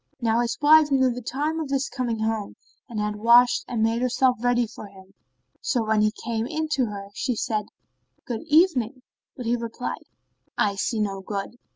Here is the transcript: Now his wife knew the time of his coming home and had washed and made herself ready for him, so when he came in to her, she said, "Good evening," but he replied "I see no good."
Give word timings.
Now 0.19 0.39
his 0.39 0.57
wife 0.59 0.89
knew 0.89 1.11
the 1.11 1.21
time 1.21 1.59
of 1.59 1.69
his 1.69 1.87
coming 1.87 2.17
home 2.17 2.55
and 2.89 2.99
had 2.99 3.17
washed 3.17 3.63
and 3.67 3.83
made 3.83 4.01
herself 4.01 4.35
ready 4.41 4.65
for 4.65 4.87
him, 4.87 5.13
so 5.61 5.83
when 5.85 6.01
he 6.01 6.11
came 6.25 6.47
in 6.47 6.69
to 6.69 6.87
her, 6.87 7.09
she 7.13 7.35
said, 7.35 7.67
"Good 8.25 8.41
evening," 8.47 9.03
but 9.37 9.45
he 9.45 9.55
replied 9.55 10.05
"I 10.57 10.73
see 10.73 10.99
no 10.99 11.21
good." 11.21 11.55